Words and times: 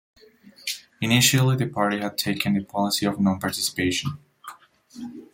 Initially 0.99 1.55
the 1.57 1.67
party 1.67 1.99
had 1.99 2.17
taken 2.17 2.55
the 2.55 2.63
policy 2.63 3.05
of 3.05 3.19
non-participation. 3.19 4.17